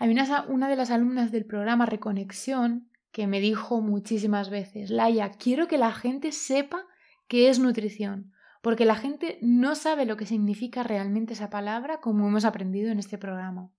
Hay 0.00 0.10
una, 0.10 0.46
una 0.48 0.68
de 0.70 0.76
las 0.76 0.90
alumnas 0.90 1.30
del 1.30 1.44
programa 1.44 1.84
Reconexión 1.84 2.88
que 3.12 3.26
me 3.26 3.38
dijo 3.38 3.82
muchísimas 3.82 4.48
veces, 4.48 4.88
Laia, 4.88 5.32
quiero 5.32 5.68
que 5.68 5.76
la 5.76 5.92
gente 5.92 6.32
sepa 6.32 6.86
qué 7.28 7.50
es 7.50 7.58
nutrición, 7.58 8.32
porque 8.62 8.86
la 8.86 8.94
gente 8.94 9.38
no 9.42 9.74
sabe 9.74 10.06
lo 10.06 10.16
que 10.16 10.24
significa 10.24 10.82
realmente 10.82 11.34
esa 11.34 11.50
palabra 11.50 12.00
como 12.00 12.26
hemos 12.26 12.46
aprendido 12.46 12.90
en 12.90 12.98
este 12.98 13.18
programa. 13.18 13.70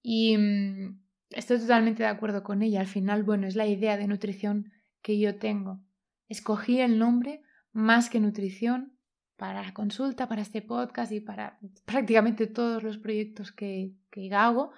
Y 0.00 0.38
mm, 0.38 1.02
estoy 1.32 1.58
totalmente 1.58 2.02
de 2.02 2.08
acuerdo 2.08 2.42
con 2.42 2.62
ella. 2.62 2.80
Al 2.80 2.86
final, 2.86 3.22
bueno, 3.22 3.46
es 3.46 3.56
la 3.56 3.66
idea 3.66 3.98
de 3.98 4.06
nutrición 4.06 4.72
que 5.02 5.18
yo 5.18 5.36
tengo. 5.36 5.82
Escogí 6.28 6.80
el 6.80 6.98
nombre 6.98 7.42
más 7.72 8.08
que 8.08 8.20
nutrición 8.20 8.96
para 9.40 9.62
la 9.62 9.72
consulta, 9.72 10.28
para 10.28 10.42
este 10.42 10.60
podcast 10.60 11.12
y 11.12 11.20
para 11.20 11.58
prácticamente 11.86 12.46
todos 12.46 12.82
los 12.82 12.98
proyectos 12.98 13.52
que, 13.52 13.94
que 14.10 14.30
hago, 14.34 14.70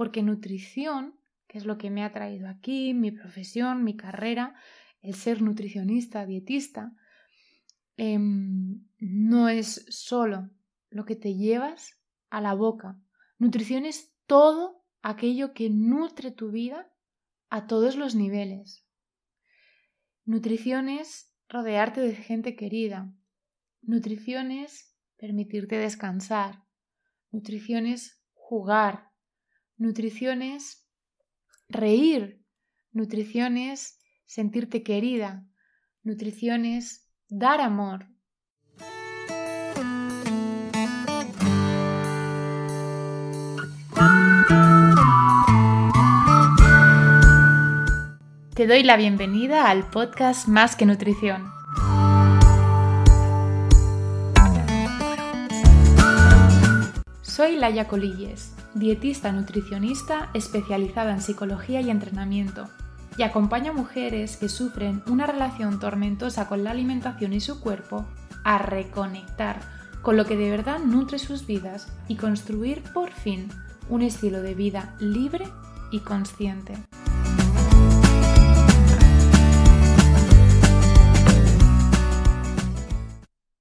porque 0.00 0.22
nutrición, 0.22 1.14
que 1.46 1.58
es 1.58 1.66
lo 1.66 1.76
que 1.76 1.90
me 1.90 2.02
ha 2.02 2.10
traído 2.10 2.48
aquí, 2.48 2.94
mi 2.94 3.10
profesión, 3.10 3.84
mi 3.84 3.98
carrera, 3.98 4.54
el 5.02 5.14
ser 5.14 5.42
nutricionista, 5.42 6.24
dietista, 6.24 6.96
em, 7.98 8.82
no 8.98 9.50
es 9.50 9.84
solo 9.90 10.48
lo 10.88 11.04
que 11.04 11.16
te 11.16 11.34
llevas 11.34 12.00
a 12.30 12.40
la 12.40 12.54
boca. 12.54 12.98
Nutrición 13.36 13.84
es 13.84 14.10
todo 14.26 14.82
aquello 15.02 15.52
que 15.52 15.68
nutre 15.68 16.30
tu 16.30 16.50
vida 16.50 16.90
a 17.50 17.66
todos 17.66 17.94
los 17.96 18.14
niveles. 18.14 18.86
Nutrición 20.24 20.88
es 20.88 21.30
rodearte 21.46 22.00
de 22.00 22.16
gente 22.16 22.56
querida, 22.56 23.12
Nutrición 23.82 24.50
es 24.50 24.96
permitirte 25.18 25.76
descansar. 25.76 26.64
Nutrición 27.30 27.84
es 27.84 28.18
jugar. 28.32 29.09
Nutrición 29.80 30.42
es 30.42 30.86
reír. 31.70 32.44
Nutrición 32.92 33.56
es 33.56 33.98
sentirte 34.26 34.82
querida. 34.82 35.46
Nutrición 36.02 36.66
es 36.66 37.10
dar 37.30 37.62
amor. 37.62 38.04
Te 48.54 48.66
doy 48.66 48.82
la 48.82 48.98
bienvenida 48.98 49.70
al 49.70 49.88
podcast 49.88 50.46
Más 50.46 50.76
que 50.76 50.84
Nutrición 50.84 51.50
Soy 57.22 57.56
Laia 57.56 57.88
Colilles, 57.88 58.52
dietista 58.74 59.32
nutricionista 59.32 60.30
especializada 60.34 61.12
en 61.12 61.20
psicología 61.20 61.80
y 61.80 61.90
entrenamiento, 61.90 62.68
y 63.16 63.22
acompaño 63.22 63.72
a 63.72 63.74
mujeres 63.74 64.36
que 64.36 64.48
sufren 64.48 65.02
una 65.06 65.26
relación 65.26 65.80
tormentosa 65.80 66.48
con 66.48 66.64
la 66.64 66.70
alimentación 66.70 67.32
y 67.32 67.40
su 67.40 67.60
cuerpo 67.60 68.06
a 68.44 68.58
reconectar 68.58 69.60
con 70.02 70.16
lo 70.16 70.24
que 70.24 70.36
de 70.36 70.50
verdad 70.50 70.78
nutre 70.78 71.18
sus 71.18 71.46
vidas 71.46 71.92
y 72.08 72.16
construir 72.16 72.82
por 72.94 73.10
fin 73.10 73.48
un 73.88 74.02
estilo 74.02 74.40
de 74.40 74.54
vida 74.54 74.94
libre 74.98 75.46
y 75.90 76.00
consciente. 76.00 76.74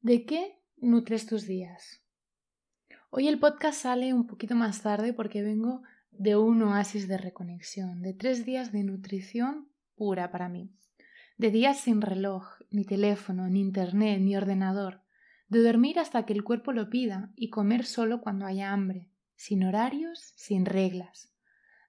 ¿De 0.02 0.26
qué 0.26 0.64
nutres 0.78 1.26
tus 1.26 1.46
días? 1.46 2.02
Hoy 3.12 3.28
el 3.28 3.40
podcast 3.40 3.82
sale 3.82 4.14
un 4.14 4.28
poquito 4.28 4.54
más 4.54 4.84
tarde 4.84 5.14
porque 5.14 5.42
vengo 5.42 5.82
de 6.12 6.36
un 6.36 6.62
oasis 6.62 7.08
de 7.08 7.18
reconexión, 7.18 8.04
de 8.04 8.14
tres 8.14 8.46
días 8.46 8.72
de 8.72 8.84
nutrición 8.84 9.68
pura 9.96 10.30
para 10.30 10.48
mí, 10.48 10.70
de 11.36 11.50
días 11.50 11.80
sin 11.80 12.02
reloj, 12.02 12.46
ni 12.70 12.86
teléfono, 12.86 13.50
ni 13.50 13.62
internet, 13.62 14.22
ni 14.22 14.38
ordenador, 14.38 15.02
de 15.48 15.64
dormir 15.64 15.98
hasta 15.98 16.28
que 16.28 16.34
el 16.34 16.44
cuerpo 16.44 16.72
lo 16.72 16.92
pida 16.92 17.32
y 17.36 17.50
comer 17.50 17.84
solo 17.88 18.22
cuando 18.22 18.46
haya 18.46 18.72
hambre, 18.72 19.10
sin 19.36 19.64
horarios, 19.64 20.34
sin 20.36 20.68
reglas, 20.68 21.34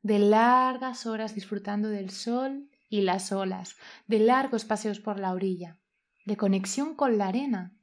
de 0.03 0.21
largas 0.21 1.05
horas 1.05 1.35
disfrutando 1.35 1.91
del 1.91 2.09
sol 2.09 2.71
y 2.89 3.03
las 3.03 3.31
olas, 3.31 3.77
de 4.07 4.21
largos 4.21 4.65
paseos 4.65 5.01
por 5.01 5.21
la 5.21 5.35
orilla, 5.35 5.77
de 6.25 6.39
conexión 6.39 6.95
con 6.95 7.19
la 7.19 7.29
arena, 7.29 7.75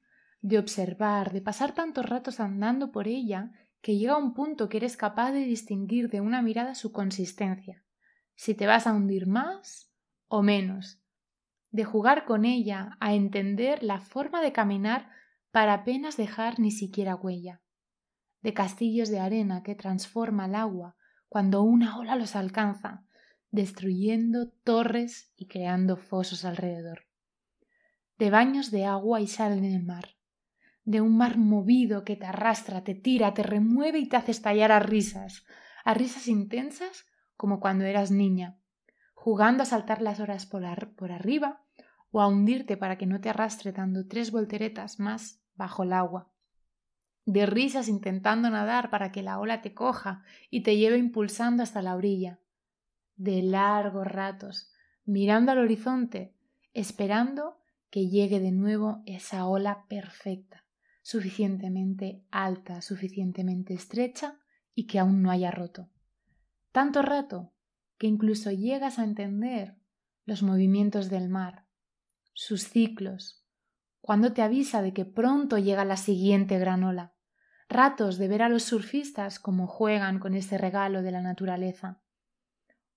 de 0.48 0.60
observar, 0.60 1.34
de 1.34 1.42
pasar 1.42 1.74
tantos 1.74 2.06
ratos 2.06 2.40
andando 2.40 2.94
por 2.94 3.10
ella, 3.10 3.52
que 3.82 3.98
llega 3.98 4.18
un 4.18 4.34
punto 4.34 4.70
que 4.70 4.78
eres 4.78 4.96
capaz 4.96 5.34
de 5.34 5.42
distinguir 5.42 6.10
de 6.10 6.22
una 6.22 6.42
mirada 6.42 6.74
su 6.74 6.94
consistencia, 6.94 7.84
si 8.34 8.56
te 8.56 8.66
vas 8.66 8.88
a 8.88 8.94
hundir 8.94 9.28
más 9.28 9.92
o 10.30 10.44
menos, 10.44 11.02
de 11.72 11.84
jugar 11.84 12.24
con 12.24 12.46
ella, 12.46 12.96
a 13.02 13.14
entender 13.14 13.84
la 13.84 14.00
forma 14.00 14.42
de 14.42 14.54
caminar 14.54 15.10
para 15.52 15.74
apenas 15.74 16.16
dejar 16.16 16.62
ni 16.62 16.72
siquiera 16.72 17.16
huella, 17.16 17.62
de 18.42 18.54
castillos 18.54 19.10
de 19.10 19.20
arena 19.20 19.64
que 19.64 19.76
transforma 19.76 20.46
el 20.46 20.56
agua 20.56 20.96
cuando 21.28 21.62
una 21.62 21.98
ola 22.00 22.16
los 22.16 22.38
alcanza, 22.38 23.06
destruyendo 23.52 24.48
torres 24.64 25.34
y 25.36 25.48
creando 25.48 25.98
fosos 25.98 26.46
alrededor, 26.46 27.02
de 28.18 28.30
baños 28.30 28.72
de 28.72 28.86
agua 28.86 29.20
y 29.20 29.28
sal 29.28 29.58
en 29.58 29.66
el 29.66 29.84
mar, 29.84 30.17
de 30.88 31.02
un 31.02 31.18
mar 31.18 31.38
movido 31.38 32.06
que 32.06 32.16
te 32.16 32.26
arrastra, 32.26 32.86
te 32.86 32.96
tira, 32.96 33.34
te 33.34 33.44
remueve 33.44 34.00
y 34.00 34.08
te 34.08 34.16
hace 34.16 34.32
estallar 34.32 34.72
a 34.72 34.80
risas, 34.80 35.46
a 35.84 35.94
risas 35.94 36.30
intensas 36.30 37.06
como 37.36 37.60
cuando 37.60 37.84
eras 37.84 38.10
niña, 38.10 38.58
jugando 39.14 39.64
a 39.64 39.66
saltar 39.66 40.02
las 40.02 40.22
horas 40.22 40.46
por, 40.46 40.64
por 40.96 41.12
arriba 41.12 41.62
o 42.12 42.22
a 42.22 42.28
hundirte 42.28 42.78
para 42.78 42.98
que 42.98 43.06
no 43.06 43.20
te 43.20 43.30
arrastre 43.30 43.74
dando 43.74 44.08
tres 44.08 44.32
volteretas 44.32 44.98
más 44.98 45.42
bajo 45.56 45.84
el 45.84 45.92
agua, 45.92 46.32
de 47.26 47.46
risas 47.46 47.90
intentando 47.90 48.50
nadar 48.50 48.90
para 48.90 49.12
que 49.12 49.24
la 49.24 49.40
ola 49.40 49.62
te 49.62 49.74
coja 49.74 50.24
y 50.50 50.64
te 50.64 50.78
lleve 50.78 50.98
impulsando 50.98 51.64
hasta 51.64 51.82
la 51.82 51.98
orilla, 51.98 52.40
de 53.18 53.42
largos 53.42 54.08
ratos, 54.08 54.72
mirando 55.04 55.52
al 55.52 55.58
horizonte, 55.58 56.34
esperando 56.74 57.58
que 57.90 58.08
llegue 58.08 58.40
de 58.40 58.54
nuevo 58.54 59.04
esa 59.06 59.48
ola 59.48 59.84
perfecta 59.90 60.64
suficientemente 61.08 62.26
alta, 62.32 62.82
suficientemente 62.82 63.74
estrecha 63.74 64.42
y 64.76 64.88
que 64.88 65.00
aún 65.00 65.22
no 65.22 65.32
haya 65.32 65.52
roto. 65.52 65.90
Tanto 66.74 67.02
rato 67.02 67.54
que 67.98 68.08
incluso 68.08 68.52
llegas 68.52 69.00
a 69.00 69.06
entender 69.06 69.78
los 70.26 70.44
movimientos 70.44 71.10
del 71.10 71.30
mar, 71.30 71.66
sus 72.34 72.64
ciclos, 72.64 73.42
cuando 74.02 74.34
te 74.34 74.42
avisa 74.42 74.82
de 74.82 74.92
que 74.92 75.06
pronto 75.06 75.58
llega 75.58 75.86
la 75.86 75.96
siguiente 75.96 76.60
gran 76.60 76.84
ola, 76.84 77.14
ratos 77.70 78.18
de 78.18 78.28
ver 78.28 78.42
a 78.42 78.50
los 78.50 78.64
surfistas 78.64 79.40
como 79.40 79.66
juegan 79.66 80.20
con 80.20 80.34
ese 80.34 80.58
regalo 80.58 81.04
de 81.04 81.12
la 81.12 81.22
naturaleza, 81.22 82.02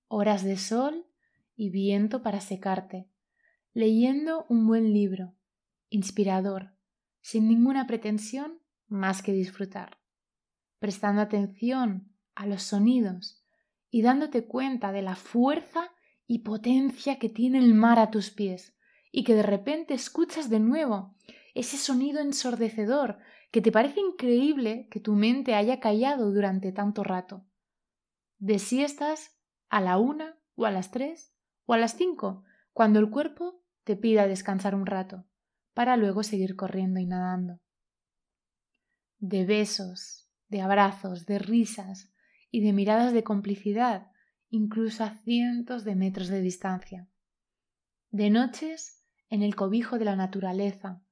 horas 0.08 0.42
de 0.42 0.56
sol 0.56 1.06
y 1.54 1.70
viento 1.70 2.24
para 2.24 2.40
secarte, 2.40 3.08
leyendo 3.72 4.46
un 4.48 4.66
buen 4.66 4.92
libro, 4.92 5.36
inspirador, 5.90 6.74
sin 7.20 7.48
ninguna 7.48 7.86
pretensión 7.86 8.60
más 8.88 9.22
que 9.22 9.32
disfrutar, 9.32 9.98
prestando 10.78 11.22
atención 11.22 12.12
a 12.34 12.46
los 12.46 12.62
sonidos 12.62 13.44
y 13.90 14.02
dándote 14.02 14.46
cuenta 14.46 14.92
de 14.92 15.02
la 15.02 15.16
fuerza 15.16 15.92
y 16.26 16.40
potencia 16.40 17.18
que 17.18 17.28
tiene 17.28 17.58
el 17.58 17.74
mar 17.74 17.98
a 17.98 18.10
tus 18.10 18.30
pies, 18.30 18.76
y 19.12 19.24
que 19.24 19.34
de 19.34 19.42
repente 19.42 19.94
escuchas 19.94 20.48
de 20.48 20.60
nuevo 20.60 21.16
ese 21.54 21.76
sonido 21.76 22.20
ensordecedor 22.20 23.18
que 23.50 23.60
te 23.60 23.72
parece 23.72 24.00
increíble 24.00 24.86
que 24.90 25.00
tu 25.00 25.14
mente 25.14 25.54
haya 25.54 25.80
callado 25.80 26.30
durante 26.30 26.70
tanto 26.70 27.02
rato. 27.02 27.44
De 28.38 28.60
siestas 28.60 29.36
a 29.68 29.80
la 29.80 29.98
una 29.98 30.38
o 30.54 30.66
a 30.66 30.70
las 30.70 30.92
tres 30.92 31.34
o 31.66 31.74
a 31.74 31.78
las 31.78 31.96
cinco, 31.96 32.44
cuando 32.72 33.00
el 33.00 33.10
cuerpo 33.10 33.64
te 33.82 33.96
pida 33.96 34.28
descansar 34.28 34.76
un 34.76 34.86
rato 34.86 35.24
para 35.80 35.96
luego 35.96 36.22
seguir 36.22 36.56
corriendo 36.56 37.00
y 37.00 37.06
nadando. 37.06 37.58
De 39.18 39.46
besos, 39.46 40.28
de 40.48 40.60
abrazos, 40.60 41.24
de 41.24 41.38
risas 41.38 42.12
y 42.50 42.60
de 42.60 42.74
miradas 42.74 43.14
de 43.14 43.24
complicidad, 43.24 44.08
incluso 44.50 45.04
a 45.04 45.16
cientos 45.24 45.84
de 45.84 45.96
metros 45.96 46.28
de 46.28 46.42
distancia. 46.42 47.08
De 48.10 48.28
noches 48.28 49.06
en 49.30 49.42
el 49.42 49.56
cobijo 49.56 49.98
de 49.98 50.04
la 50.04 50.16
naturaleza, 50.16 51.02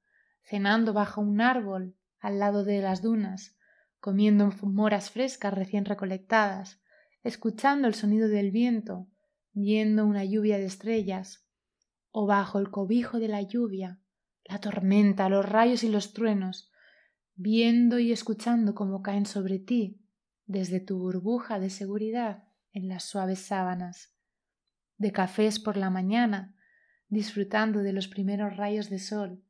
cenando 0.43 0.93
bajo 0.93 1.19
un 1.19 1.41
árbol 1.41 1.97
al 2.19 2.37
lado 2.37 2.63
de 2.63 2.79
las 2.79 3.01
dunas, 3.01 3.57
comiendo 3.99 4.51
moras 4.61 5.09
frescas 5.09 5.51
recién 5.51 5.85
recolectadas, 5.85 6.79
escuchando 7.23 7.87
el 7.87 7.95
sonido 7.95 8.27
del 8.27 8.51
viento, 8.51 9.07
viendo 9.51 10.05
una 10.05 10.25
lluvia 10.25 10.59
de 10.59 10.65
estrellas, 10.65 11.47
o 12.11 12.27
bajo 12.27 12.59
el 12.59 12.69
cobijo 12.69 13.17
de 13.19 13.29
la 13.29 13.41
lluvia, 13.41 13.99
la 14.49 14.59
tormenta, 14.59 15.29
los 15.29 15.47
rayos 15.47 15.83
y 15.83 15.89
los 15.89 16.13
truenos, 16.13 16.71
viendo 17.35 17.99
y 17.99 18.11
escuchando 18.11 18.73
cómo 18.73 19.03
caen 19.03 19.27
sobre 19.27 19.59
ti 19.59 20.01
desde 20.45 20.79
tu 20.79 20.97
burbuja 20.97 21.59
de 21.59 21.69
seguridad. 21.69 22.43
en 22.71 22.87
las 22.87 23.03
suaves 23.03 23.39
sábanas, 23.39 24.15
de 24.97 25.11
cafés 25.11 25.59
por 25.59 25.75
la 25.75 25.89
mañana, 25.89 26.55
disfrutando 27.07 27.79
de 27.79 27.93
los 27.93 28.07
primeros 28.07 28.57
rayos 28.57 28.91
de 28.91 28.99
sol, 28.99 29.43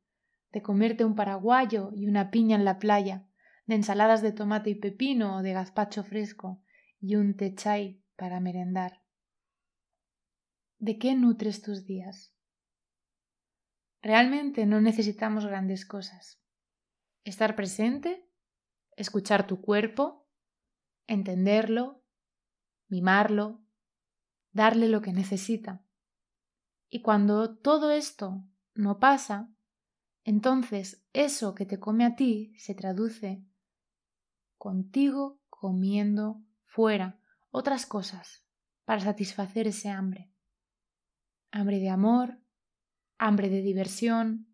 de 0.52 0.62
comerte 0.62 1.04
un 1.04 1.14
paraguayo 1.14 1.90
y 1.92 2.06
una 2.06 2.30
piña 2.30 2.56
en 2.56 2.64
la 2.64 2.78
playa, 2.78 3.26
de 3.66 3.74
ensaladas 3.74 4.22
de 4.22 4.32
tomate 4.32 4.70
y 4.70 4.74
pepino 4.74 5.36
o 5.36 5.42
de 5.42 5.52
gazpacho 5.52 6.02
fresco 6.02 6.62
y 6.98 7.16
un 7.16 7.36
té 7.36 7.54
chai 7.54 8.02
para 8.16 8.40
merendar. 8.40 9.02
¿De 10.78 10.96
qué 10.98 11.14
nutres 11.14 11.60
tus 11.60 11.84
días? 11.84 12.32
Realmente 14.02 14.66
no 14.66 14.80
necesitamos 14.80 15.46
grandes 15.46 15.84
cosas. 15.84 16.40
Estar 17.24 17.54
presente, 17.54 18.26
escuchar 18.96 19.46
tu 19.46 19.60
cuerpo, 19.60 20.26
entenderlo, 21.06 22.02
mimarlo, 22.88 23.60
darle 24.52 24.88
lo 24.88 25.02
que 25.02 25.12
necesita. 25.12 25.84
Y 26.88 27.02
cuando 27.02 27.56
todo 27.56 27.90
esto 27.90 28.42
no 28.74 28.98
pasa, 28.98 29.50
entonces 30.24 31.06
eso 31.12 31.54
que 31.54 31.66
te 31.66 31.78
come 31.78 32.04
a 32.04 32.16
ti 32.16 32.54
se 32.56 32.74
traduce 32.74 33.44
contigo 34.56 35.40
comiendo 35.48 36.42
fuera 36.64 37.20
otras 37.50 37.86
cosas 37.86 38.44
para 38.84 39.00
satisfacer 39.00 39.66
ese 39.66 39.88
hambre. 39.88 40.32
Hambre 41.50 41.78
de 41.78 41.90
amor, 41.90 42.38
hambre 43.20 43.50
de 43.50 43.60
diversión, 43.60 44.48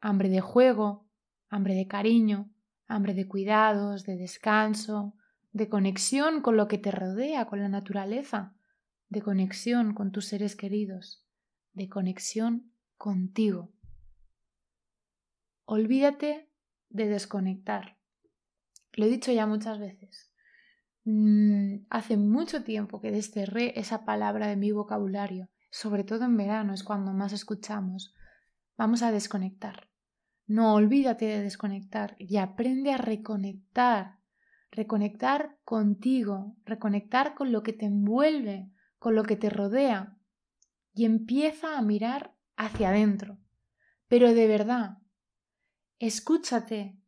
hambre 0.00 0.28
de 0.28 0.42
juego, 0.42 1.08
hambre 1.48 1.74
de 1.74 1.88
cariño, 1.88 2.52
hambre 2.86 3.14
de 3.14 3.26
cuidados, 3.26 4.04
de 4.04 4.16
descanso, 4.16 5.14
de 5.52 5.70
conexión 5.70 6.42
con 6.42 6.58
lo 6.58 6.68
que 6.68 6.76
te 6.76 6.90
rodea, 6.90 7.46
con 7.46 7.60
la 7.60 7.70
naturaleza, 7.70 8.54
de 9.08 9.22
conexión 9.22 9.94
con 9.94 10.12
tus 10.12 10.26
seres 10.26 10.54
queridos, 10.54 11.26
de 11.72 11.88
conexión 11.88 12.74
contigo. 12.98 13.72
Olvídate 15.64 16.52
de 16.90 17.08
desconectar. 17.08 17.96
Lo 18.92 19.06
he 19.06 19.08
dicho 19.08 19.32
ya 19.32 19.46
muchas 19.46 19.78
veces. 19.78 20.30
Mm, 21.04 21.86
hace 21.88 22.18
mucho 22.18 22.64
tiempo 22.64 23.00
que 23.00 23.10
desterré 23.10 23.80
esa 23.80 24.04
palabra 24.04 24.46
de 24.46 24.56
mi 24.56 24.72
vocabulario, 24.72 25.48
sobre 25.70 26.04
todo 26.04 26.24
en 26.24 26.36
verano 26.36 26.72
es 26.72 26.82
cuando 26.82 27.12
más 27.12 27.32
escuchamos. 27.32 28.14
Vamos 28.76 29.02
a 29.02 29.12
desconectar. 29.12 29.88
No 30.46 30.74
olvídate 30.74 31.26
de 31.26 31.42
desconectar 31.42 32.16
y 32.18 32.38
aprende 32.38 32.92
a 32.92 32.98
reconectar. 32.98 34.18
Reconectar 34.70 35.58
contigo, 35.64 36.56
reconectar 36.64 37.34
con 37.34 37.52
lo 37.52 37.62
que 37.62 37.72
te 37.72 37.86
envuelve, 37.86 38.70
con 38.98 39.14
lo 39.14 39.22
que 39.24 39.36
te 39.36 39.50
rodea 39.50 40.16
y 40.92 41.04
empieza 41.04 41.78
a 41.78 41.82
mirar 41.82 42.34
hacia 42.56 42.90
adentro. 42.90 43.38
Pero 44.08 44.34
de 44.34 44.46
verdad, 44.46 44.98
escúchate, 45.98 46.98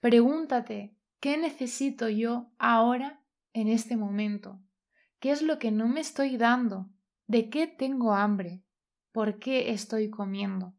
pregúntate, 0.00 0.96
¿qué 1.20 1.36
necesito 1.36 2.08
yo 2.08 2.50
ahora 2.58 3.22
en 3.52 3.68
este 3.68 3.96
momento? 3.96 4.60
¿Qué 5.20 5.30
es 5.30 5.42
lo 5.42 5.58
que 5.58 5.70
no 5.70 5.88
me 5.88 6.00
estoy 6.00 6.36
dando? 6.36 6.90
¿De 7.28 7.50
qué 7.50 7.66
tengo 7.66 8.14
hambre? 8.14 8.62
¿Por 9.12 9.38
qué 9.38 9.70
estoy 9.70 10.08
comiendo? 10.08 10.72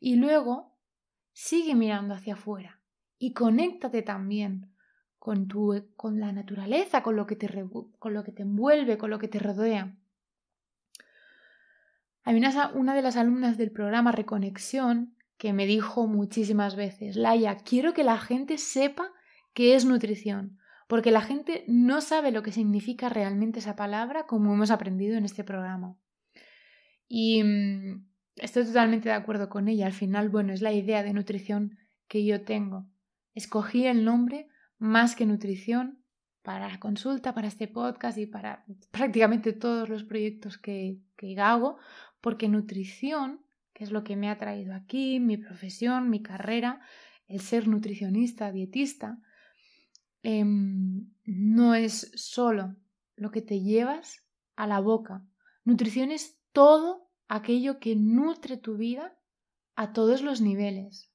Y 0.00 0.16
luego 0.16 0.74
sigue 1.32 1.74
mirando 1.74 2.14
hacia 2.14 2.32
afuera 2.32 2.80
y 3.18 3.34
conéctate 3.34 4.00
también 4.00 4.74
con, 5.18 5.48
tu, 5.48 5.86
con 5.94 6.18
la 6.18 6.32
naturaleza, 6.32 7.02
con 7.02 7.14
lo, 7.14 7.26
que 7.26 7.36
te, 7.36 7.48
con 7.98 8.14
lo 8.14 8.24
que 8.24 8.32
te 8.32 8.42
envuelve, 8.42 8.96
con 8.96 9.10
lo 9.10 9.18
que 9.18 9.28
te 9.28 9.38
rodea. 9.38 9.94
Hay 12.24 12.36
una, 12.38 12.72
una 12.72 12.94
de 12.94 13.02
las 13.02 13.18
alumnas 13.18 13.58
del 13.58 13.70
programa 13.70 14.12
Reconexión 14.12 15.14
que 15.36 15.52
me 15.52 15.66
dijo 15.66 16.06
muchísimas 16.06 16.74
veces, 16.74 17.16
Laia, 17.16 17.58
quiero 17.58 17.92
que 17.92 18.02
la 18.02 18.18
gente 18.18 18.56
sepa 18.56 19.12
qué 19.52 19.74
es 19.74 19.84
nutrición, 19.84 20.58
porque 20.86 21.10
la 21.10 21.20
gente 21.20 21.64
no 21.66 22.00
sabe 22.00 22.30
lo 22.30 22.42
que 22.42 22.52
significa 22.52 23.08
realmente 23.08 23.58
esa 23.58 23.76
palabra 23.76 24.26
como 24.26 24.54
hemos 24.54 24.70
aprendido 24.70 25.16
en 25.16 25.24
este 25.24 25.44
programa. 25.44 25.96
Y 27.08 27.42
mm, 27.42 28.06
estoy 28.36 28.64
totalmente 28.64 29.08
de 29.08 29.14
acuerdo 29.14 29.48
con 29.48 29.68
ella. 29.68 29.86
Al 29.86 29.92
final, 29.92 30.28
bueno, 30.28 30.52
es 30.52 30.62
la 30.62 30.72
idea 30.72 31.02
de 31.02 31.12
nutrición 31.12 31.78
que 32.08 32.24
yo 32.24 32.42
tengo. 32.44 32.86
Escogí 33.34 33.86
el 33.86 34.04
nombre 34.04 34.48
más 34.78 35.16
que 35.16 35.26
nutrición 35.26 36.02
para 36.42 36.68
la 36.68 36.78
consulta, 36.78 37.34
para 37.34 37.48
este 37.48 37.66
podcast 37.66 38.18
y 38.18 38.26
para 38.26 38.64
prácticamente 38.92 39.52
todos 39.52 39.88
los 39.88 40.04
proyectos 40.04 40.58
que, 40.58 41.00
que 41.16 41.38
hago, 41.40 41.78
porque 42.20 42.48
nutrición, 42.48 43.40
que 43.72 43.82
es 43.82 43.90
lo 43.90 44.04
que 44.04 44.14
me 44.14 44.30
ha 44.30 44.38
traído 44.38 44.74
aquí, 44.74 45.18
mi 45.18 45.36
profesión, 45.36 46.08
mi 46.08 46.22
carrera, 46.22 46.80
el 47.26 47.40
ser 47.40 47.66
nutricionista, 47.66 48.52
dietista, 48.52 49.18
em, 50.22 51.10
no 51.24 51.74
es 51.74 52.12
solo 52.14 52.76
lo 53.16 53.30
que 53.30 53.42
te 53.42 53.60
llevas 53.60 54.24
a 54.54 54.66
la 54.66 54.80
boca. 54.80 55.24
Nutrición 55.64 56.10
es 56.10 56.38
todo 56.52 57.10
aquello 57.28 57.78
que 57.78 57.96
nutre 57.96 58.56
tu 58.56 58.76
vida 58.76 59.18
a 59.74 59.92
todos 59.92 60.22
los 60.22 60.40
niveles. 60.40 61.12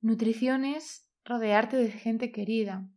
Nutrición 0.00 0.64
es 0.64 1.10
rodearte 1.24 1.76
de 1.76 1.90
gente 1.90 2.30
querida. 2.30 2.88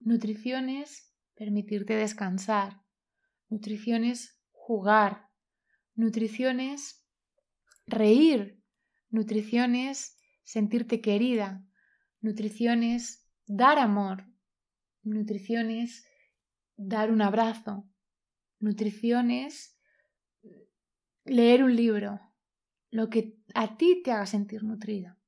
Nutrición 0.00 0.68
es 0.68 1.12
permitirte 1.34 1.94
descansar. 1.94 2.82
Nutrición 3.48 4.04
es 4.04 4.40
jugar. 4.52 5.28
Nutrición 5.94 6.60
es 6.60 7.04
reír. 7.86 8.62
Nutrición 9.10 9.74
es 9.74 10.16
sentirte 10.44 11.00
querida. 11.00 11.64
Nutrición 12.20 12.82
es 12.82 13.27
dar 13.48 13.78
amor. 13.78 14.24
Nutrición 15.02 15.70
es 15.70 16.06
dar 16.76 17.10
un 17.10 17.22
abrazo. 17.22 17.88
Nutrición 18.60 19.30
es 19.30 19.76
leer 21.24 21.64
un 21.64 21.74
libro. 21.74 22.20
Lo 22.90 23.08
que 23.10 23.38
a 23.54 23.76
ti 23.76 24.02
te 24.02 24.12
haga 24.12 24.26
sentir 24.26 24.62
nutrida. 24.64 25.18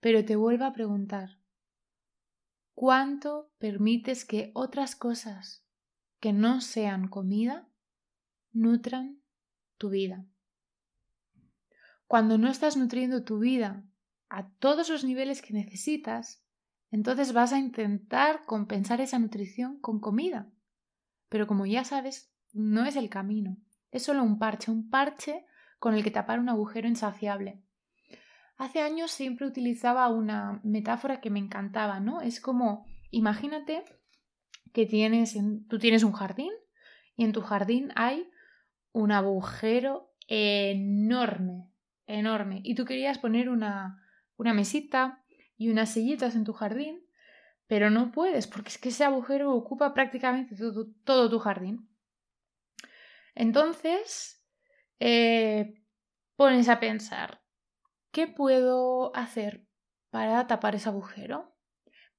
Pero 0.00 0.24
te 0.24 0.36
vuelvo 0.36 0.64
a 0.64 0.72
preguntar, 0.72 1.38
¿cuánto 2.74 3.52
permites 3.58 4.24
que 4.24 4.50
otras 4.54 4.96
cosas 4.96 5.64
que 6.18 6.32
no 6.32 6.60
sean 6.60 7.08
comida 7.08 7.68
nutran 8.52 9.22
tu 9.78 9.90
vida? 9.90 10.26
Cuando 12.06 12.36
no 12.36 12.50
estás 12.50 12.76
nutriendo 12.76 13.24
tu 13.24 13.38
vida 13.38 13.86
a 14.28 14.50
todos 14.54 14.88
los 14.88 15.04
niveles 15.04 15.40
que 15.40 15.52
necesitas, 15.52 16.41
entonces 16.92 17.32
vas 17.32 17.54
a 17.54 17.58
intentar 17.58 18.44
compensar 18.44 19.00
esa 19.00 19.18
nutrición 19.18 19.80
con 19.80 19.98
comida. 19.98 20.48
Pero 21.30 21.46
como 21.46 21.64
ya 21.64 21.84
sabes, 21.84 22.30
no 22.52 22.84
es 22.84 22.96
el 22.96 23.08
camino, 23.08 23.56
es 23.90 24.04
solo 24.04 24.22
un 24.22 24.38
parche, 24.38 24.70
un 24.70 24.90
parche 24.90 25.46
con 25.78 25.94
el 25.94 26.04
que 26.04 26.10
tapar 26.10 26.38
un 26.38 26.50
agujero 26.50 26.86
insaciable. 26.86 27.62
Hace 28.58 28.82
años 28.82 29.10
siempre 29.10 29.46
utilizaba 29.46 30.06
una 30.08 30.60
metáfora 30.62 31.20
que 31.20 31.30
me 31.30 31.38
encantaba, 31.40 31.98
¿no? 31.98 32.20
Es 32.20 32.40
como, 32.40 32.84
imagínate 33.10 33.84
que 34.74 34.84
tienes, 34.84 35.34
tú 35.68 35.78
tienes 35.78 36.04
un 36.04 36.12
jardín 36.12 36.52
y 37.16 37.24
en 37.24 37.32
tu 37.32 37.40
jardín 37.40 37.90
hay 37.96 38.30
un 38.92 39.12
agujero 39.12 40.12
enorme, 40.28 41.70
enorme. 42.06 42.60
Y 42.64 42.74
tú 42.74 42.84
querías 42.84 43.18
poner 43.18 43.48
una, 43.48 44.06
una 44.36 44.52
mesita 44.52 45.21
y 45.62 45.70
unas 45.70 45.92
sillitas 45.92 46.34
en 46.34 46.44
tu 46.44 46.52
jardín, 46.52 47.06
pero 47.66 47.90
no 47.90 48.12
puedes 48.12 48.46
porque 48.46 48.70
es 48.70 48.78
que 48.78 48.90
ese 48.90 49.04
agujero 49.04 49.54
ocupa 49.54 49.94
prácticamente 49.94 50.56
todo, 51.04 51.30
tu 51.30 51.38
jardín. 51.38 51.88
Entonces, 53.34 54.44
eh, 55.00 55.74
pones 56.36 56.68
a 56.68 56.80
pensar, 56.80 57.42
¿Qué 58.12 58.26
puedo 58.28 59.16
hacer 59.16 59.66
para 60.10 60.46
tapar 60.46 60.74
ese 60.74 60.90
agujero? 60.90 61.56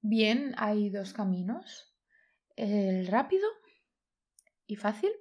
Bien, 0.01 0.55
hay 0.57 0.89
dos 0.89 1.13
caminos. 1.13 1.95
El 2.55 3.05
rápido 3.05 3.47
y 4.65 4.75
fácil, 4.75 5.11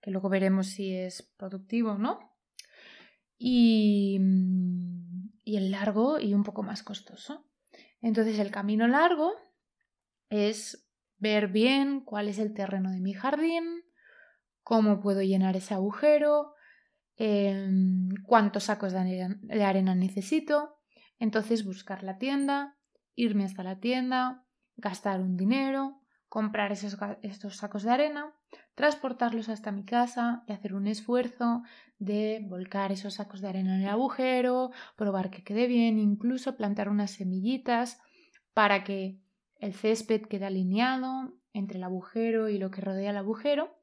que 0.00 0.10
luego 0.10 0.30
veremos 0.30 0.68
si 0.68 0.96
es 0.96 1.22
productivo 1.36 1.92
o 1.92 1.98
no. 1.98 2.34
Y, 3.36 4.18
y 5.48 5.56
el 5.56 5.70
largo 5.70 6.20
y 6.20 6.34
un 6.34 6.42
poco 6.42 6.62
más 6.62 6.82
costoso. 6.82 7.46
Entonces 8.00 8.38
el 8.38 8.50
camino 8.50 8.86
largo 8.86 9.32
es 10.28 10.88
ver 11.16 11.48
bien 11.48 12.00
cuál 12.00 12.28
es 12.28 12.38
el 12.38 12.54
terreno 12.54 12.90
de 12.90 13.00
mi 13.00 13.14
jardín, 13.14 13.64
cómo 14.62 15.00
puedo 15.00 15.22
llenar 15.22 15.56
ese 15.56 15.74
agujero, 15.74 16.54
Em, 17.20 18.10
cuántos 18.22 18.64
sacos 18.64 18.92
de 18.92 19.64
arena 19.64 19.96
necesito, 19.96 20.78
entonces 21.18 21.64
buscar 21.64 22.04
la 22.04 22.16
tienda, 22.16 22.78
irme 23.16 23.44
hasta 23.44 23.64
la 23.64 23.80
tienda, 23.80 24.46
gastar 24.76 25.20
un 25.20 25.36
dinero, 25.36 26.00
comprar 26.28 26.72
esos, 26.72 26.96
estos 27.22 27.56
sacos 27.56 27.82
de 27.82 27.90
arena, 27.90 28.32
transportarlos 28.74 29.48
hasta 29.48 29.72
mi 29.72 29.84
casa 29.84 30.44
y 30.46 30.52
hacer 30.52 30.74
un 30.74 30.86
esfuerzo 30.86 31.62
de 31.98 32.44
volcar 32.46 32.92
esos 32.92 33.14
sacos 33.14 33.40
de 33.40 33.48
arena 33.48 33.74
en 33.76 33.82
el 33.82 33.88
agujero, 33.88 34.70
probar 34.96 35.30
que 35.30 35.42
quede 35.42 35.66
bien, 35.66 35.98
incluso 35.98 36.56
plantar 36.56 36.88
unas 36.88 37.12
semillitas 37.12 38.00
para 38.54 38.84
que 38.84 39.20
el 39.58 39.74
césped 39.74 40.22
quede 40.22 40.46
alineado 40.46 41.34
entre 41.52 41.78
el 41.78 41.84
agujero 41.84 42.48
y 42.48 42.58
lo 42.58 42.70
que 42.70 42.82
rodea 42.82 43.10
el 43.10 43.16
agujero. 43.16 43.76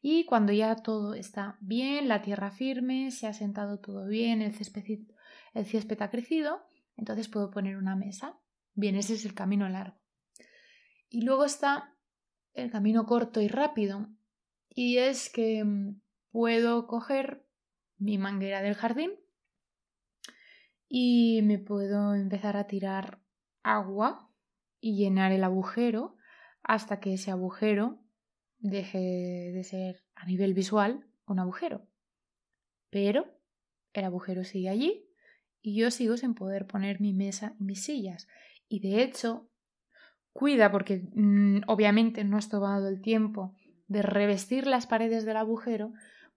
Y 0.00 0.24
cuando 0.24 0.52
ya 0.52 0.74
todo 0.76 1.14
está 1.14 1.56
bien, 1.60 2.08
la 2.08 2.22
tierra 2.22 2.50
firme, 2.50 3.12
se 3.12 3.28
ha 3.28 3.32
sentado 3.32 3.78
todo 3.78 4.06
bien, 4.06 4.42
el 4.42 4.52
césped, 4.52 5.00
el 5.54 5.64
césped 5.64 6.02
ha 6.02 6.10
crecido, 6.10 6.66
entonces 6.96 7.28
puedo 7.28 7.50
poner 7.50 7.76
una 7.76 7.94
mesa. 7.94 8.36
Bien, 8.74 8.96
ese 8.96 9.14
es 9.14 9.24
el 9.24 9.34
camino 9.34 9.68
largo. 9.68 10.01
Y 11.12 11.20
luego 11.20 11.44
está 11.44 11.94
el 12.54 12.70
camino 12.70 13.04
corto 13.04 13.42
y 13.42 13.48
rápido. 13.48 14.08
Y 14.70 14.96
es 14.96 15.28
que 15.28 15.62
mm, 15.62 16.00
puedo 16.30 16.86
coger 16.86 17.46
mi 17.98 18.16
manguera 18.16 18.62
del 18.62 18.74
jardín 18.74 19.12
y 20.88 21.40
me 21.42 21.58
puedo 21.58 22.14
empezar 22.14 22.56
a 22.56 22.66
tirar 22.66 23.20
agua 23.62 24.32
y 24.80 24.96
llenar 24.96 25.32
el 25.32 25.44
agujero 25.44 26.16
hasta 26.62 26.98
que 26.98 27.12
ese 27.12 27.30
agujero 27.30 28.02
deje 28.58 28.98
de 28.98 29.64
ser 29.64 30.02
a 30.14 30.24
nivel 30.24 30.54
visual 30.54 31.06
un 31.26 31.40
agujero. 31.40 31.86
Pero 32.88 33.38
el 33.92 34.04
agujero 34.06 34.44
sigue 34.44 34.70
allí 34.70 35.10
y 35.60 35.76
yo 35.76 35.90
sigo 35.90 36.16
sin 36.16 36.34
poder 36.34 36.66
poner 36.66 37.02
mi 37.02 37.12
mesa 37.12 37.54
y 37.60 37.64
mis 37.64 37.84
sillas. 37.84 38.28
Y 38.66 38.80
de 38.80 39.02
hecho, 39.02 39.51
cuida 40.32 40.70
porque 40.70 41.08
mm, 41.14 41.62
obviamente 41.66 42.24
no 42.24 42.36
has 42.36 42.48
tomado 42.48 42.88
el 42.88 43.00
tiempo 43.00 43.54
de 43.88 44.02
revestir 44.02 44.66
las 44.66 44.86
paredes 44.86 45.24
del 45.24 45.36
agujero 45.36 45.92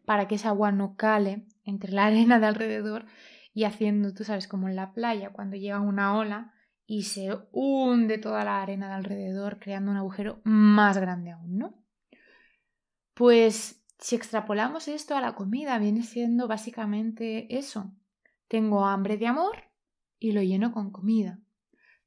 para 0.06 0.28
que 0.28 0.36
esa 0.36 0.50
agua 0.50 0.72
no 0.72 0.96
cale 0.96 1.46
entre 1.64 1.92
la 1.92 2.06
arena 2.08 2.40
de 2.40 2.48
alrededor 2.48 3.06
y 3.54 3.64
haciendo, 3.64 4.14
tú 4.14 4.24
sabes, 4.24 4.48
como 4.48 4.68
en 4.68 4.76
la 4.76 4.94
playa, 4.94 5.32
cuando 5.32 5.56
llega 5.56 5.80
una 5.80 6.18
ola 6.18 6.54
y 6.86 7.04
se 7.04 7.30
hunde 7.52 8.18
toda 8.18 8.44
la 8.44 8.62
arena 8.62 8.90
de 8.90 8.96
alrededor, 8.96 9.60
creando 9.60 9.92
un 9.92 9.98
agujero 9.98 10.42
más 10.44 10.98
grande 10.98 11.32
aún, 11.32 11.58
¿no? 11.58 11.86
Pues 13.14 13.82
si 13.98 14.16
extrapolamos 14.16 14.90
esto 14.90 15.16
a 15.16 15.22
la 15.22 15.36
comida, 15.36 15.80
viene 15.80 16.04
siendo 16.04 16.48
básicamente 16.48 17.58
eso. 17.58 17.94
Tengo 18.50 18.86
hambre 18.86 19.18
de 19.18 19.28
amor 19.28 19.64
y 20.20 20.34
lo 20.34 20.44
lleno 20.44 20.74
con 20.74 20.92
comida. 20.92 21.40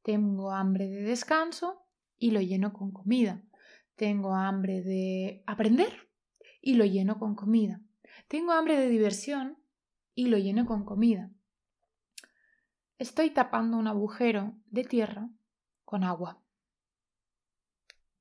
Tengo 0.09 0.53
hambre 0.53 0.89
de 0.89 1.03
descanso 1.03 1.87
y 2.17 2.31
lo 2.31 2.41
lleno 2.41 2.73
con 2.73 2.93
comida. 2.93 3.43
Tengo 3.95 4.35
hambre 4.35 4.81
de 4.81 5.43
aprender 5.47 6.09
y 6.63 6.77
lo 6.77 6.87
lleno 6.87 7.19
con 7.19 7.35
comida. 7.35 7.83
Tengo 8.27 8.53
hambre 8.53 8.79
de 8.79 8.89
diversión 8.89 9.59
y 10.15 10.29
lo 10.29 10.39
lleno 10.39 10.65
con 10.65 10.87
comida. 10.87 11.31
Estoy 12.97 13.29
tapando 13.29 13.77
un 13.77 13.87
agujero 13.87 14.57
de 14.65 14.85
tierra 14.85 15.29
con 15.85 16.05
agua. 16.05 16.43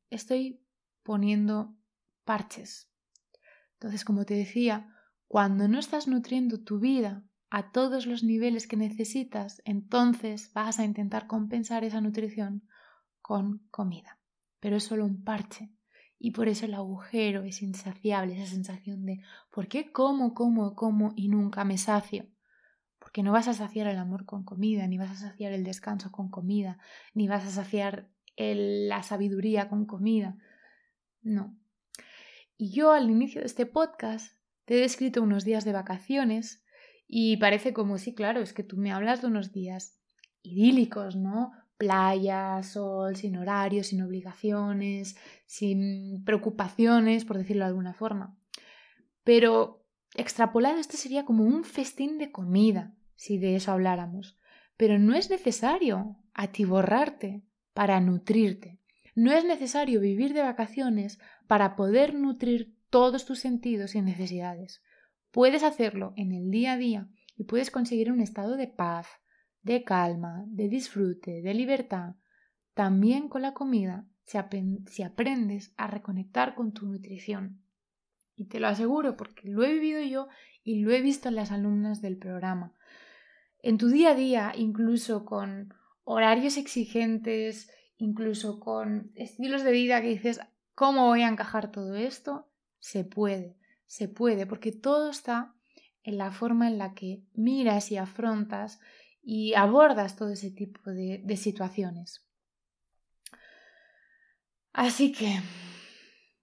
Estoy 0.10 0.62
poniendo 1.04 1.74
parches. 2.26 2.92
Entonces, 3.76 4.04
como 4.04 4.26
te 4.26 4.34
decía, 4.34 4.94
cuando 5.30 5.70
no 5.70 5.80
estás 5.80 6.06
nutriendo 6.10 6.62
tu 6.62 6.80
vida 6.80 7.24
a 7.50 7.72
todos 7.72 8.06
los 8.06 8.24
niveles 8.24 8.68
que 8.68 8.78
necesitas, 8.78 9.62
entonces 9.66 10.52
vas 10.54 10.80
a 10.80 10.84
intentar 10.84 11.28
compensar 11.28 11.84
esa 11.84 12.02
nutrición 12.02 12.68
con 13.22 13.60
comida. 13.72 14.20
Pero 14.60 14.78
es 14.78 14.84
solo 14.84 15.06
un 15.06 15.24
parche. 15.24 15.72
Y 16.20 16.32
por 16.32 16.48
eso 16.48 16.66
el 16.66 16.74
agujero 16.74 17.44
es 17.44 17.62
insaciable, 17.62 18.36
esa 18.36 18.52
sensación 18.52 19.06
de 19.06 19.22
¿por 19.52 19.68
qué 19.68 19.92
como, 19.92 20.34
como, 20.34 20.76
como 20.76 21.14
y 21.16 21.30
nunca 21.30 21.64
me 21.64 21.78
sacio? 21.78 22.26
Porque 22.98 23.22
no 23.22 23.32
vas 23.32 23.48
a 23.48 23.54
saciar 23.54 23.88
el 23.88 23.98
amor 23.98 24.26
con 24.26 24.44
comida, 24.44 24.88
ni 24.88 24.98
vas 24.98 25.12
a 25.12 25.16
saciar 25.16 25.54
el 25.54 25.64
descanso 25.64 26.12
con 26.12 26.30
comida, 26.30 26.80
ni 27.14 27.28
vas 27.28 27.46
a 27.46 27.52
saciar 27.52 28.10
la 28.36 29.04
sabiduría 29.04 29.70
con 29.70 29.86
comida. 29.86 30.38
No. 31.22 31.56
Y 32.58 32.72
yo 32.72 32.92
al 32.92 33.10
inicio 33.10 33.42
de 33.42 33.48
este 33.48 33.68
podcast 33.68 34.36
te 34.66 34.76
he 34.76 34.82
descrito 34.82 35.22
unos 35.22 35.46
días 35.46 35.64
de 35.64 35.74
vacaciones 35.74 36.64
y 37.08 37.38
parece 37.38 37.74
como, 37.74 37.98
sí, 37.98 38.14
claro, 38.14 38.42
es 38.42 38.54
que 38.54 38.64
tú 38.64 38.78
me 38.78 38.92
hablas 38.92 39.22
de 39.22 39.28
unos 39.28 39.54
días 39.54 39.98
idílicos, 40.44 41.16
¿no? 41.16 41.52
Playa, 41.78 42.62
sol, 42.64 43.16
sin 43.16 43.38
horarios, 43.38 43.88
sin 43.88 44.02
obligaciones, 44.02 45.16
sin 45.46 46.24
preocupaciones, 46.26 47.24
por 47.24 47.38
decirlo 47.38 47.64
de 47.64 47.70
alguna 47.70 47.94
forma. 47.94 48.38
Pero 49.24 49.86
extrapolado, 50.16 50.80
esto 50.80 50.98
sería 50.98 51.24
como 51.24 51.44
un 51.44 51.64
festín 51.64 52.18
de 52.18 52.32
comida, 52.32 52.94
si 53.16 53.38
de 53.38 53.56
eso 53.56 53.72
habláramos. 53.72 54.38
Pero 54.76 55.00
no 55.00 55.16
es 55.16 55.30
necesario 55.30 56.18
atiborrarte 56.34 57.44
para 57.74 58.00
nutrirte. 58.02 58.80
No 59.16 59.32
es 59.32 59.46
necesario 59.46 60.02
vivir 60.02 60.34
de 60.34 60.42
vacaciones 60.42 61.20
para 61.48 61.76
poder 61.76 62.14
nutrir 62.14 62.76
todos 62.90 63.26
tus 63.26 63.40
sentidos 63.40 63.96
y 63.96 64.02
necesidades. 64.02 64.82
Puedes 65.38 65.62
hacerlo 65.62 66.14
en 66.16 66.32
el 66.32 66.50
día 66.50 66.74
a 66.74 66.78
día 66.78 67.08
y 67.36 67.44
puedes 67.44 67.70
conseguir 67.70 68.12
un 68.12 68.22
estado 68.22 68.58
de 68.58 68.66
paz, 68.66 69.06
de 69.62 69.84
calma, 69.84 70.44
de 70.48 70.68
disfrute, 70.68 71.44
de 71.44 71.54
libertad. 71.54 72.16
También 72.74 73.30
con 73.30 73.44
la 73.44 73.54
comida 73.54 74.08
si, 74.24 75.04
aprendes 75.04 75.76
a 75.78 75.86
reconectar 75.86 76.56
con 76.56 76.74
tu 76.74 76.88
nutrición. 76.88 77.62
Y 78.36 78.46
te 78.46 78.60
lo 78.60 78.68
aseguro 78.68 79.16
porque 79.16 79.48
lo 79.48 79.64
he 79.64 79.74
vivido 79.74 80.02
yo 80.02 80.28
y 80.64 80.80
lo 80.80 80.90
he 80.90 81.02
visto 81.02 81.30
en 81.30 81.36
las 81.36 81.52
alumnas 81.52 82.02
del 82.02 82.18
programa. 82.18 82.74
En 83.60 83.78
tu 83.78 83.90
día 83.90 84.14
a 84.14 84.16
día, 84.16 84.54
incluso 84.56 85.24
con 85.24 85.72
horarios 86.04 86.58
exigentes, 86.58 87.70
incluso 87.98 88.60
con 88.60 89.12
estilos 89.14 89.64
de 89.64 89.72
vida 89.72 90.02
que 90.02 90.10
dices, 90.10 90.40
¿cómo 90.74 91.06
voy 91.06 91.22
a 91.22 91.30
encajar 91.30 91.72
todo 91.72 91.94
esto? 91.94 92.50
Se 92.80 93.04
puede 93.04 93.57
se 93.88 94.08
puede, 94.08 94.46
porque 94.46 94.72
todo 94.72 95.10
está 95.10 95.56
en 96.04 96.18
la 96.18 96.32
forma 96.32 96.68
en 96.68 96.78
la 96.78 96.94
que 96.94 97.24
miras 97.34 97.92
y 97.92 97.98
afrontas 97.98 98.80
y 99.24 99.56
abordas 99.56 100.16
todo 100.16 100.30
ese 100.30 100.52
tipo 100.52 100.92
de, 100.92 101.36
situaciones. 101.36 102.26
Así 104.72 105.12
que, 105.12 105.40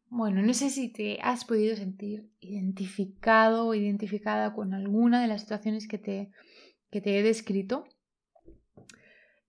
bueno, 0.09 0.43
no 0.43 0.53
sé 0.53 0.69
si 0.71 0.93
te 0.93 1.19
has 1.23 1.45
podido 1.45 1.77
sentir 1.77 2.31
identificado 2.41 3.67
o 3.67 3.75
identificada 3.75 4.53
con 4.53 4.75
alguna 4.75 5.23
de 5.23 5.29
las 5.29 5.43
situaciones 5.43 5.87
que 5.87 5.99
te, 5.99 6.31
que 6.91 7.01
te 7.01 7.19
he 7.19 7.23
descrito. 7.23 7.87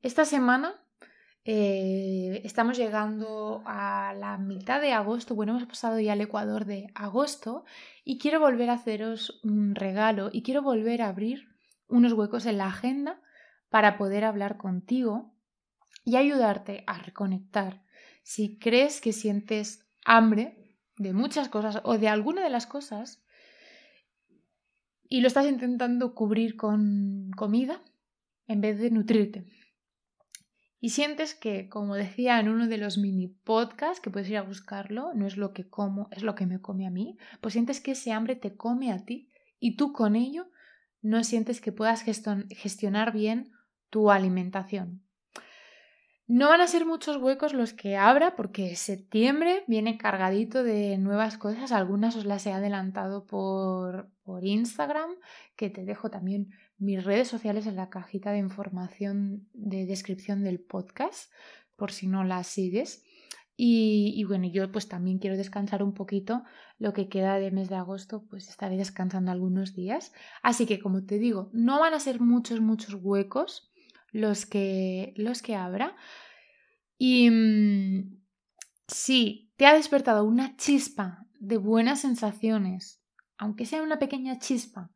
Esta 0.02 0.24
semana 0.24 0.85
eh, 1.48 2.42
estamos 2.44 2.76
llegando 2.76 3.62
a 3.68 4.16
la 4.18 4.40
mitad 4.40 4.82
de 4.82 4.94
agosto, 4.94 5.36
bueno, 5.36 5.52
hemos 5.52 5.68
pasado 5.68 6.00
ya 6.00 6.14
al 6.14 6.22
Ecuador 6.22 6.66
de 6.66 6.88
agosto 6.96 7.66
y 8.04 8.18
quiero 8.18 8.40
volver 8.40 8.72
a 8.72 8.74
haceros 8.74 9.40
un 9.44 9.76
regalo 9.76 10.32
y 10.34 10.42
quiero 10.42 10.64
volver 10.64 11.04
a 11.04 11.10
abrir 11.10 11.48
unos 11.88 12.14
huecos 12.14 12.48
en 12.48 12.58
la 12.58 12.66
agenda 12.66 13.22
para 13.70 13.96
poder 13.96 14.26
hablar 14.26 14.58
contigo 14.58 15.36
y 16.04 16.16
ayudarte 16.16 16.84
a 16.88 16.98
reconectar. 16.98 17.84
Si 18.24 18.58
crees 18.58 19.00
que 19.00 19.14
sientes 19.14 19.86
hambre 20.04 20.76
de 20.98 21.14
muchas 21.14 21.48
cosas 21.48 21.80
o 21.84 22.00
de 22.00 22.08
alguna 22.08 22.44
de 22.44 22.50
las 22.50 22.66
cosas 22.66 23.24
y 25.08 25.22
lo 25.22 25.28
estás 25.28 25.46
intentando 25.46 26.16
cubrir 26.16 26.56
con 26.56 27.30
comida 27.38 27.84
en 28.48 28.62
vez 28.62 28.80
de 28.80 28.90
nutrirte 28.90 29.46
y 30.86 30.90
sientes 30.90 31.34
que, 31.34 31.68
como 31.68 31.96
decía 31.96 32.40
en 32.40 32.48
uno 32.48 32.68
de 32.68 32.78
los 32.78 33.00
mini 33.00 33.28
podcasts, 33.28 34.00
que 34.00 34.12
puedes 34.12 34.30
ir 34.30 34.38
a 34.38 34.44
buscarlo, 34.44 35.16
no 35.16 35.26
es 35.26 35.36
lo 35.36 35.52
que 35.52 35.68
como, 35.68 36.10
es 36.12 36.22
lo 36.22 36.36
que 36.36 36.46
me 36.46 36.62
come 36.62 36.86
a 36.86 36.92
mí, 36.92 37.18
pues 37.42 37.54
sientes 37.54 37.82
que 37.82 37.94
ese 37.94 38.12
hambre 38.12 38.36
te 38.36 38.56
come 38.56 38.92
a 38.92 39.04
ti 39.04 39.32
y 39.60 39.78
tú 39.78 39.94
con 39.94 40.16
ello 40.16 40.46
no 41.02 41.24
sientes 41.24 41.60
que 41.60 41.72
puedas 41.72 42.04
gestionar 42.04 43.14
bien 43.14 43.52
tu 43.90 44.12
alimentación. 44.12 45.02
No 46.28 46.50
van 46.50 46.60
a 46.60 46.68
ser 46.68 46.88
muchos 46.88 47.18
huecos 47.18 47.54
los 47.54 47.74
que 47.74 47.98
abra 47.98 48.36
porque 48.36 48.76
septiembre 48.76 49.64
viene 49.68 50.00
cargadito 50.00 50.64
de 50.64 50.98
nuevas 50.98 51.38
cosas. 51.38 51.72
Algunas 51.72 52.16
os 52.16 52.26
las 52.26 52.48
he 52.48 52.52
adelantado 52.52 53.28
por, 53.28 54.10
Instagram, 54.42 55.12
que 55.56 55.70
te 55.70 55.86
dejo 55.86 56.10
también 56.10 56.50
mis 56.80 57.04
redes 57.04 57.28
sociales 57.28 57.68
en 57.68 57.76
la 57.76 57.92
cajita 57.92 58.32
de 58.32 58.40
información 58.40 59.48
de 59.54 59.86
descripción 59.86 60.44
del 60.44 60.60
podcast, 60.60 61.32
por 61.76 61.92
si 61.92 62.08
no 62.08 62.24
las 62.24 62.48
sigues. 62.48 63.04
Y, 63.56 64.24
bueno, 64.28 64.48
yo 64.48 64.72
pues 64.72 64.90
también 64.90 65.20
quiero 65.20 65.38
descansar 65.38 65.84
un 65.84 65.94
poquito. 65.94 66.44
Lo 66.80 66.92
que 66.92 67.08
queda 67.08 67.38
de 67.38 67.52
mes 67.52 67.70
de 67.70 67.76
agosto, 67.76 68.26
pues 68.30 68.50
estaré 68.50 68.78
descansando 68.78 69.32
algunos 69.32 69.76
días. 69.76 70.12
Así 70.42 70.66
que, 70.66 70.80
como 70.80 71.06
te 71.06 71.20
digo, 71.20 71.52
no 71.54 71.80
van 71.80 71.94
a 71.94 72.00
ser 72.00 72.20
muchos, 72.20 72.62
muchos 72.62 72.96
huecos 72.96 73.72
los 74.16 74.46
que, 74.46 75.14
los 75.18 75.42
que 75.42 75.56
abra. 75.56 75.94
Y, 76.98 77.30
mm, 77.30 78.24
si 78.88 79.52
te 79.58 79.66
ha 79.66 79.74
despertado 79.74 80.24
una 80.24 80.56
chispa 80.56 81.28
de 81.40 81.58
buenas 81.58 82.02
sensaciones, 82.02 83.04
aunque 83.38 83.66
sea 83.66 83.84
una 83.84 84.00
pequeña 84.00 84.40
chispa, 84.40 84.90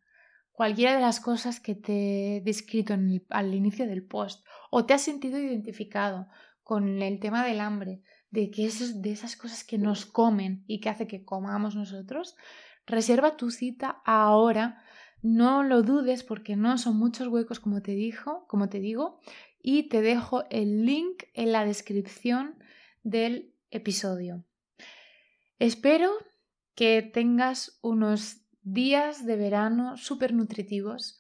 cualquiera 0.54 0.96
de 0.96 1.02
las 1.02 1.20
cosas 1.20 1.60
que 1.60 1.76
te 1.76 2.38
he 2.38 2.42
descrito 2.42 2.96
al 3.30 3.54
inicio 3.54 3.88
del 3.88 4.06
post, 4.06 4.46
o 4.72 4.86
te 4.86 4.94
has 4.94 5.02
sentido 5.02 5.38
identificado 5.38 6.28
con 6.64 7.02
el 7.02 7.20
tema 7.20 7.46
del 7.46 7.60
hambre, 7.60 8.02
de 8.32 8.50
que 8.52 8.70
de 8.70 9.12
esas 9.12 9.36
cosas 9.36 9.66
que 9.66 9.78
nos 9.78 10.06
comen 10.06 10.64
y 10.66 10.80
que 10.80 10.90
hace 10.90 11.08
que 11.08 11.26
comamos 11.26 11.76
nosotros, 11.76 12.38
reserva 12.86 13.36
tu 13.36 13.52
cita 13.52 14.02
ahora, 14.06 14.82
no 15.22 15.64
lo 15.64 15.82
dudes 15.82 16.24
porque 16.24 16.56
no 16.56 16.78
son 16.78 16.98
muchos 16.98 17.28
huecos 17.28 17.60
como 17.60 17.82
te 17.82 17.92
dijo, 17.92 18.46
como 18.48 18.70
te 18.70 18.80
digo, 18.80 19.20
y 19.62 19.90
te 19.90 20.02
dejo 20.02 20.44
el 20.50 20.86
link 20.86 21.24
en 21.34 21.52
la 21.52 21.66
descripción 21.66 22.56
del 23.04 23.54
episodio. 23.72 24.46
Espero 25.58 26.12
que 26.76 27.02
tengas 27.02 27.78
unos 27.82 28.42
días 28.62 29.26
de 29.26 29.36
verano 29.36 29.98
súper 29.98 30.34
nutritivos 30.34 31.20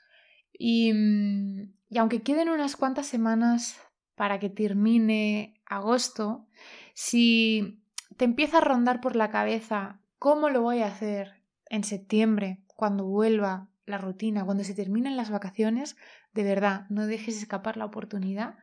y, 0.53 0.93
mm, 0.93 1.73
y 1.89 1.97
aunque 1.97 2.21
queden 2.21 2.49
unas 2.49 2.75
cuantas 2.75 3.07
semanas 3.07 3.77
para 4.15 4.39
que 4.39 4.49
termine 4.49 5.61
agosto, 5.65 6.47
si 6.93 7.81
te 8.17 8.25
empieza 8.25 8.57
a 8.57 8.61
rondar 8.61 9.01
por 9.01 9.15
la 9.15 9.29
cabeza 9.29 10.01
cómo 10.17 10.49
lo 10.49 10.61
voy 10.61 10.79
a 10.81 10.87
hacer 10.87 11.41
en 11.69 11.83
septiembre, 11.83 12.59
cuando 12.75 13.05
vuelva 13.05 13.68
la 13.89 13.97
rutina, 13.97 14.45
cuando 14.45 14.63
se 14.63 14.73
terminen 14.73 15.17
las 15.17 15.29
vacaciones, 15.29 15.97
de 16.33 16.43
verdad, 16.43 16.85
no 16.89 17.07
dejes 17.07 17.37
escapar 17.37 17.77
la 17.77 17.85
oportunidad 17.85 18.57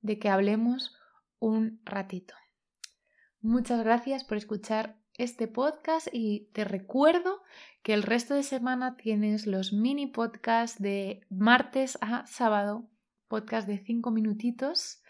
de 0.00 0.18
que 0.18 0.28
hablemos 0.28 0.94
un 1.38 1.80
ratito. 1.84 2.34
Muchas 3.40 3.82
gracias 3.82 4.24
por 4.24 4.36
escuchar 4.36 4.96
este 5.18 5.48
podcast 5.48 6.08
y 6.12 6.48
te 6.52 6.64
recuerdo 6.64 7.42
que 7.82 7.92
el 7.92 8.02
resto 8.02 8.34
de 8.34 8.42
semana 8.42 8.96
tienes 8.96 9.46
los 9.46 9.72
mini 9.72 10.06
podcasts 10.06 10.80
de 10.80 11.26
martes 11.28 11.98
a 12.00 12.26
sábado, 12.26 12.88
podcast 13.28 13.66
de 13.66 13.78
cinco 13.78 14.10
minutitos, 14.10 15.02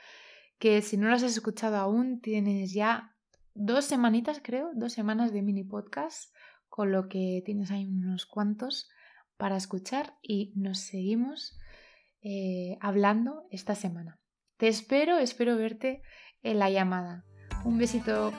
que 0.58 0.82
si 0.82 0.96
no 0.96 1.08
los 1.08 1.22
has 1.22 1.32
escuchado 1.32 1.76
aún 1.76 2.20
tienes 2.20 2.72
ya 2.72 3.14
dos 3.54 3.84
semanitas 3.84 4.40
creo, 4.42 4.70
dos 4.74 4.92
semanas 4.92 5.32
de 5.32 5.42
mini 5.42 5.64
podcast, 5.64 6.34
con 6.68 6.90
lo 6.90 7.08
que 7.08 7.42
tienes 7.44 7.70
ahí 7.70 7.84
unos 7.84 8.26
cuantos 8.26 8.88
para 9.42 9.56
escuchar 9.56 10.14
y 10.22 10.52
nos 10.54 10.78
seguimos 10.78 11.58
eh, 12.22 12.78
hablando 12.80 13.48
esta 13.50 13.74
semana. 13.74 14.20
Te 14.56 14.68
espero, 14.68 15.18
espero 15.18 15.56
verte 15.56 16.00
en 16.44 16.60
la 16.60 16.70
llamada. 16.70 17.24
Un 17.64 17.76
besito. 17.76 18.32